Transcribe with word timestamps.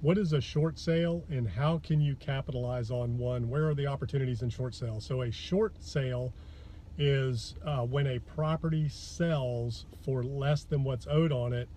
what 0.00 0.18
is 0.18 0.32
a 0.32 0.40
short 0.40 0.78
sale 0.78 1.24
and 1.28 1.48
how 1.48 1.78
can 1.78 2.00
you 2.00 2.16
capitalize 2.16 2.90
on 2.90 3.18
one? 3.18 3.48
Where 3.48 3.68
are 3.68 3.74
the 3.74 3.86
opportunities 3.86 4.42
in 4.42 4.50
short 4.50 4.74
sale? 4.74 5.00
So 5.00 5.22
a 5.22 5.30
short 5.30 5.74
sale 5.80 6.32
is 6.98 7.54
uh, 7.64 7.80
when 7.82 8.06
a 8.06 8.18
property 8.18 8.88
sells 8.88 9.86
for 10.04 10.22
less 10.22 10.64
than 10.64 10.84
what's 10.84 11.06
owed 11.06 11.32
on 11.32 11.52
it 11.52 11.68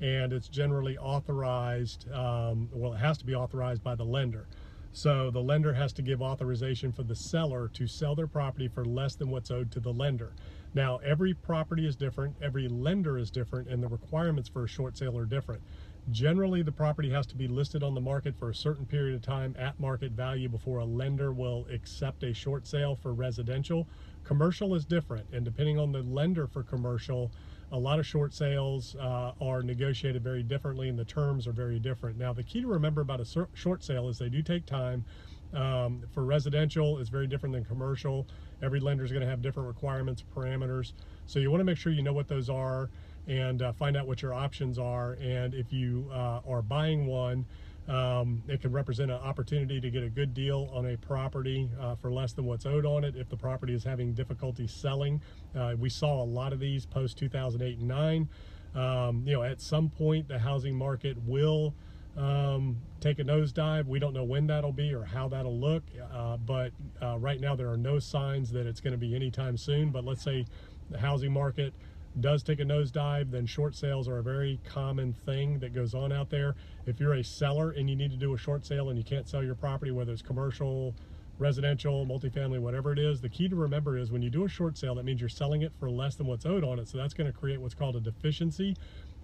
and 0.00 0.32
it's 0.32 0.48
generally 0.48 0.96
authorized, 0.98 2.10
um, 2.12 2.68
well, 2.72 2.94
it 2.94 2.98
has 2.98 3.18
to 3.18 3.24
be 3.24 3.34
authorized 3.34 3.82
by 3.82 3.94
the 3.94 4.04
lender. 4.04 4.46
So 4.92 5.30
the 5.30 5.40
lender 5.40 5.72
has 5.74 5.92
to 5.94 6.02
give 6.02 6.22
authorization 6.22 6.92
for 6.92 7.02
the 7.02 7.14
seller 7.16 7.68
to 7.74 7.86
sell 7.86 8.14
their 8.14 8.26
property 8.26 8.68
for 8.68 8.84
less 8.84 9.14
than 9.14 9.30
what's 9.30 9.50
owed 9.50 9.70
to 9.72 9.80
the 9.80 9.92
lender. 9.92 10.32
Now, 10.74 10.98
every 10.98 11.34
property 11.34 11.86
is 11.86 11.96
different, 11.96 12.36
every 12.42 12.68
lender 12.68 13.18
is 13.18 13.30
different, 13.30 13.68
and 13.68 13.82
the 13.82 13.88
requirements 13.88 14.48
for 14.48 14.64
a 14.64 14.68
short 14.68 14.96
sale 14.96 15.16
are 15.18 15.24
different. 15.24 15.62
Generally, 16.10 16.62
the 16.62 16.72
property 16.72 17.10
has 17.10 17.26
to 17.26 17.36
be 17.36 17.48
listed 17.48 17.82
on 17.82 17.94
the 17.94 18.00
market 18.00 18.34
for 18.38 18.48
a 18.48 18.54
certain 18.54 18.86
period 18.86 19.14
of 19.14 19.22
time 19.22 19.54
at 19.58 19.78
market 19.78 20.12
value 20.12 20.48
before 20.48 20.78
a 20.78 20.84
lender 20.84 21.32
will 21.32 21.66
accept 21.70 22.22
a 22.22 22.32
short 22.32 22.66
sale 22.66 22.96
for 22.96 23.12
residential. 23.12 23.86
Commercial 24.24 24.74
is 24.74 24.86
different, 24.86 25.26
and 25.32 25.44
depending 25.44 25.78
on 25.78 25.92
the 25.92 26.02
lender 26.02 26.46
for 26.46 26.62
commercial, 26.62 27.30
a 27.72 27.78
lot 27.78 27.98
of 27.98 28.06
short 28.06 28.32
sales 28.32 28.96
uh, 28.96 29.32
are 29.40 29.62
negotiated 29.62 30.22
very 30.22 30.42
differently 30.42 30.88
and 30.88 30.98
the 30.98 31.04
terms 31.04 31.46
are 31.46 31.52
very 31.52 31.78
different. 31.78 32.16
Now, 32.16 32.32
the 32.32 32.42
key 32.42 32.62
to 32.62 32.66
remember 32.66 33.02
about 33.02 33.20
a 33.20 33.46
short 33.52 33.84
sale 33.84 34.08
is 34.08 34.18
they 34.18 34.30
do 34.30 34.42
take 34.42 34.64
time. 34.64 35.04
Um, 35.52 36.02
for 36.12 36.24
residential, 36.24 36.98
it's 36.98 37.08
very 37.08 37.26
different 37.26 37.54
than 37.54 37.64
commercial. 37.64 38.26
Every 38.62 38.80
lender 38.80 39.04
is 39.04 39.10
going 39.10 39.22
to 39.22 39.28
have 39.28 39.42
different 39.42 39.66
requirements, 39.66 40.22
parameters. 40.34 40.92
So 41.26 41.38
you 41.38 41.50
want 41.50 41.60
to 41.60 41.64
make 41.64 41.78
sure 41.78 41.92
you 41.92 42.02
know 42.02 42.12
what 42.12 42.28
those 42.28 42.48
are 42.48 42.88
and 43.28 43.62
uh, 43.62 43.72
find 43.72 43.96
out 43.96 44.06
what 44.06 44.22
your 44.22 44.34
options 44.34 44.78
are. 44.78 45.12
And 45.20 45.54
if 45.54 45.72
you 45.72 46.10
uh, 46.12 46.40
are 46.48 46.62
buying 46.62 47.06
one, 47.06 47.44
um, 47.88 48.42
it 48.48 48.60
can 48.60 48.72
represent 48.72 49.10
an 49.10 49.18
opportunity 49.18 49.80
to 49.80 49.90
get 49.90 50.02
a 50.02 50.10
good 50.10 50.34
deal 50.34 50.68
on 50.72 50.86
a 50.86 50.96
property 50.96 51.70
uh, 51.80 51.94
for 51.94 52.10
less 52.10 52.32
than 52.32 52.44
what's 52.44 52.66
owed 52.66 52.84
on 52.84 53.04
it 53.04 53.16
if 53.16 53.28
the 53.28 53.36
property 53.36 53.74
is 53.74 53.84
having 53.84 54.12
difficulty 54.12 54.66
selling. 54.66 55.22
Uh, 55.56 55.74
we 55.78 55.88
saw 55.88 56.22
a 56.22 56.24
lot 56.24 56.52
of 56.52 56.60
these 56.60 56.84
post 56.84 57.16
2008 57.18 57.78
and 57.78 57.88
9. 57.88 58.28
Um, 58.74 59.22
you 59.26 59.32
know, 59.32 59.42
at 59.42 59.60
some 59.60 59.88
point 59.88 60.28
the 60.28 60.38
housing 60.38 60.76
market 60.76 61.16
will 61.26 61.74
um, 62.16 62.76
take 63.00 63.18
a 63.18 63.24
nosedive. 63.24 63.86
We 63.86 63.98
don't 63.98 64.12
know 64.12 64.24
when 64.24 64.46
that'll 64.46 64.72
be 64.72 64.92
or 64.92 65.04
how 65.04 65.28
that'll 65.28 65.58
look, 65.58 65.84
uh, 66.12 66.36
but 66.36 66.72
uh, 67.00 67.18
right 67.18 67.40
now 67.40 67.56
there 67.56 67.70
are 67.70 67.78
no 67.78 67.98
signs 67.98 68.50
that 68.50 68.66
it's 68.66 68.80
going 68.80 68.92
to 68.92 68.98
be 68.98 69.14
anytime 69.14 69.56
soon. 69.56 69.90
But 69.90 70.04
let's 70.04 70.22
say 70.22 70.44
the 70.90 70.98
housing 70.98 71.32
market 71.32 71.72
does 72.20 72.42
take 72.42 72.60
a 72.60 72.64
nosedive, 72.64 73.30
then 73.30 73.46
short 73.46 73.74
sales 73.74 74.08
are 74.08 74.18
a 74.18 74.22
very 74.22 74.60
common 74.64 75.12
thing 75.12 75.58
that 75.60 75.74
goes 75.74 75.94
on 75.94 76.12
out 76.12 76.30
there. 76.30 76.54
If 76.86 77.00
you're 77.00 77.14
a 77.14 77.24
seller 77.24 77.70
and 77.70 77.88
you 77.88 77.96
need 77.96 78.10
to 78.10 78.16
do 78.16 78.34
a 78.34 78.38
short 78.38 78.66
sale 78.66 78.88
and 78.88 78.98
you 78.98 79.04
can't 79.04 79.28
sell 79.28 79.42
your 79.42 79.54
property, 79.54 79.90
whether 79.90 80.12
it's 80.12 80.22
commercial, 80.22 80.94
residential, 81.38 82.06
multifamily, 82.06 82.60
whatever 82.60 82.92
it 82.92 82.98
is, 82.98 83.20
the 83.20 83.28
key 83.28 83.48
to 83.48 83.56
remember 83.56 83.96
is 83.96 84.10
when 84.10 84.22
you 84.22 84.30
do 84.30 84.44
a 84.44 84.48
short 84.48 84.76
sale, 84.76 84.94
that 84.96 85.04
means 85.04 85.20
you're 85.20 85.28
selling 85.28 85.62
it 85.62 85.72
for 85.78 85.90
less 85.90 86.16
than 86.16 86.26
what's 86.26 86.46
owed 86.46 86.64
on 86.64 86.78
it. 86.78 86.88
So 86.88 86.98
that's 86.98 87.14
going 87.14 87.30
to 87.30 87.38
create 87.38 87.60
what's 87.60 87.74
called 87.74 87.96
a 87.96 88.00
deficiency. 88.00 88.76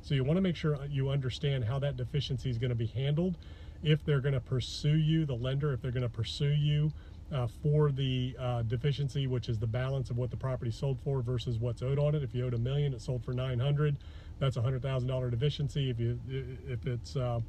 So 0.03 0.15
you 0.15 0.23
want 0.23 0.37
to 0.37 0.43
make 0.43 0.57
sure 0.57 0.77
uh, 0.77 0.85
you 0.89 1.09
understand 1.09 1.65
how 1.65 1.79
that 1.81 1.97
deficiency 1.97 2.51
is 2.51 2.59
going 2.59 2.71
to 2.71 2.77
be 2.77 2.87
handled. 2.87 3.37
If 3.83 4.05
they're 4.05 4.21
going 4.21 4.35
to 4.35 4.41
pursue 4.41 4.97
you, 4.97 5.27
the 5.27 5.35
lender, 5.35 5.73
if 5.73 5.83
they're 5.83 5.91
going 5.91 6.03
to 6.03 6.09
pursue 6.09 6.53
you 6.53 6.93
uh, 7.33 7.47
for 7.63 7.91
the 7.91 8.37
uh, 8.39 8.63
deficiency, 8.63 9.27
which 9.27 9.49
is 9.49 9.59
the 9.59 9.67
balance 9.67 10.11
of 10.11 10.17
what 10.17 10.31
the 10.31 10.37
property 10.37 10.71
sold 10.71 10.99
for 11.03 11.23
versus 11.23 11.59
what's 11.59 11.83
owed 11.83 11.99
on 11.99 12.15
it. 12.15 12.23
If 12.23 12.35
you 12.35 12.47
owed 12.47 12.55
a 12.55 12.59
million, 12.59 12.95
it 12.95 13.01
sold 13.01 13.25
for 13.25 13.33
900. 13.33 13.97
That's 14.39 14.57
a 14.57 14.63
hundred 14.63 14.83
thousand 14.83 15.09
dollar 15.09 15.31
deficiency. 15.31 15.91
If 15.91 16.01
you 16.01 16.19
if 16.69 16.87
it's 16.87 17.17
uh, 17.17 17.41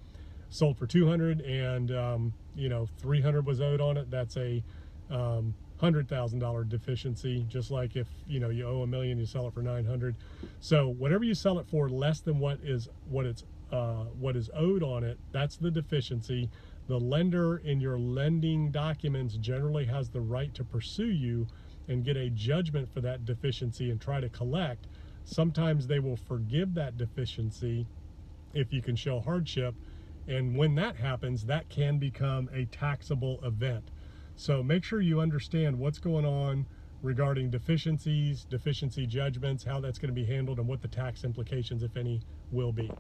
sold 0.50 0.78
for 0.78 0.88
200 0.88 1.42
and 1.42 1.92
um, 1.92 2.34
you 2.56 2.70
know 2.70 2.88
300 3.00 3.46
was 3.46 3.62
owed 3.62 3.82
on 3.82 3.98
it, 3.98 4.10
that's 4.10 4.38
a 4.38 4.64
um, 5.10 5.54
hundred 5.78 6.08
thousand 6.08 6.40
dollar 6.40 6.64
deficiency. 6.64 7.46
Just 7.50 7.72
like 7.72 7.96
if 7.96 8.08
you 8.28 8.40
know 8.40 8.50
you 8.50 8.68
owe 8.68 8.82
a 8.84 8.88
million, 8.88 9.18
you 9.18 9.26
sell 9.26 9.48
it 9.48 9.54
for 9.54 9.62
900. 9.62 10.16
So 10.60 10.88
whatever 10.88 11.24
you 11.24 11.36
sell 11.36 11.60
it 11.60 11.68
for 11.68 11.90
less 11.90 12.22
than 12.22 12.40
what 12.40 12.60
is 12.64 12.88
what 13.10 13.26
it's 13.26 13.44
uh, 13.72 14.06
what 14.20 14.36
is 14.36 14.50
owed 14.56 14.84
on 14.84 15.04
it, 15.04 15.20
that's 15.32 15.58
the 15.58 15.72
deficiency. 15.72 16.50
The 16.88 17.00
lender 17.00 17.58
in 17.58 17.80
your 17.80 17.98
lending 17.98 18.72
documents 18.72 19.36
generally 19.38 19.86
has 19.86 20.10
the 20.10 20.22
right 20.22 20.54
to 20.54 20.64
pursue 20.64 21.10
you 21.10 21.48
and 21.88 22.04
get 22.04 22.18
a 22.18 22.30
judgment 22.30 22.90
for 22.94 23.02
that 23.02 23.26
deficiency 23.26 23.90
and 23.90 24.00
try 24.00 24.20
to 24.20 24.30
collect. 24.30 24.88
Sometimes 25.24 25.88
they 25.88 26.00
will 26.00 26.18
forgive 26.18 26.76
that 26.76 26.98
deficiency 26.98 27.88
if 28.54 28.72
you 28.72 28.82
can 28.82 28.96
show 28.96 29.20
hardship. 29.20 29.76
And 30.28 30.56
when 30.56 30.76
that 30.76 30.96
happens, 30.96 31.46
that 31.46 31.70
can 31.70 31.98
become 31.98 32.50
a 32.54 32.66
taxable 32.66 33.40
event. 33.44 33.90
So 34.36 34.62
make 34.62 34.84
sure 34.84 35.02
you 35.02 35.20
understand 35.20 35.80
what's 35.80 36.00
going 36.00 36.26
on 36.26 36.66
regarding 37.02 37.50
deficiencies, 37.50 38.46
deficiency 38.46 39.06
judgments, 39.06 39.64
how 39.64 39.80
that's 39.80 39.98
going 39.98 40.14
to 40.14 40.16
be 40.16 40.26
handled, 40.26 40.60
and 40.60 40.68
what 40.68 40.82
the 40.82 40.88
tax 40.88 41.24
implications, 41.24 41.84
if 41.84 41.96
any, 41.98 42.22
will 42.52 42.72
be. 42.72 42.92